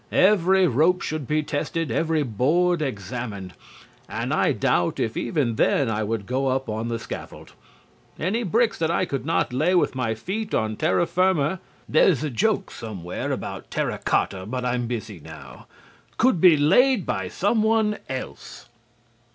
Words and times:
Every 0.13 0.65
rope 0.65 1.03
should 1.03 1.27
be 1.27 1.43
tested, 1.43 1.91
every 1.91 2.23
board 2.23 2.81
examined, 2.81 3.53
and 4.09 4.33
I 4.33 4.51
doubt 4.51 4.99
if 4.99 5.15
even 5.15 5.57
then 5.57 5.91
I 5.91 6.01
would 6.01 6.25
go 6.25 6.47
up 6.47 6.67
on 6.67 6.87
the 6.87 6.97
scaffold. 6.97 7.53
Any 8.19 8.41
bricks 8.41 8.79
that 8.79 8.89
I 8.89 9.05
could 9.05 9.27
not 9.27 9.53
lay 9.53 9.75
with 9.75 9.93
my 9.93 10.15
feet 10.15 10.55
on 10.55 10.75
terra 10.75 11.05
firma 11.05 11.59
(there 11.87 12.07
is 12.07 12.23
a 12.23 12.31
joke 12.31 12.71
somewhere 12.71 13.31
about 13.31 13.69
terra 13.69 13.99
cotta, 13.99 14.47
but 14.47 14.65
I'm 14.65 14.87
busy 14.87 15.19
now) 15.19 15.67
could 16.17 16.41
be 16.41 16.57
laid 16.57 17.05
by 17.05 17.27
some 17.27 17.61
one 17.61 17.99
else. 18.09 18.69